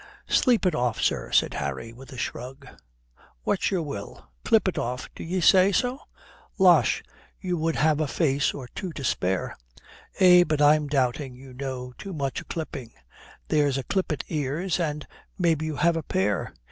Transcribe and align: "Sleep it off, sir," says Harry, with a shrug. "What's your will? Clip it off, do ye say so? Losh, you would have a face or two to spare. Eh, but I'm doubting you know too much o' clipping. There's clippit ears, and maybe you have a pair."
"Sleep 0.29 0.65
it 0.65 0.73
off, 0.73 0.99
sir," 0.99 1.31
says 1.31 1.49
Harry, 1.51 1.93
with 1.93 2.11
a 2.11 2.17
shrug. 2.17 2.67
"What's 3.43 3.69
your 3.69 3.83
will? 3.83 4.29
Clip 4.43 4.67
it 4.67 4.79
off, 4.79 5.07
do 5.13 5.23
ye 5.23 5.41
say 5.41 5.71
so? 5.71 5.99
Losh, 6.57 7.03
you 7.39 7.55
would 7.59 7.75
have 7.75 7.99
a 7.99 8.07
face 8.07 8.51
or 8.51 8.67
two 8.69 8.91
to 8.93 9.03
spare. 9.03 9.55
Eh, 10.19 10.43
but 10.43 10.59
I'm 10.59 10.87
doubting 10.87 11.35
you 11.35 11.53
know 11.53 11.93
too 11.99 12.13
much 12.13 12.41
o' 12.41 12.45
clipping. 12.49 12.93
There's 13.49 13.77
clippit 13.77 14.23
ears, 14.29 14.79
and 14.79 15.05
maybe 15.37 15.67
you 15.67 15.75
have 15.75 15.95
a 15.95 16.01
pair." 16.01 16.51